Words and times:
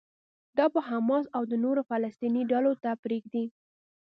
دا 0.57 0.65
به 0.73 0.79
حماس 0.89 1.25
او 1.35 1.43
نورو 1.63 1.81
فلسطيني 1.89 2.41
ډلو 2.51 2.73
ته 2.83 2.91
پرېږدي. 3.03 3.45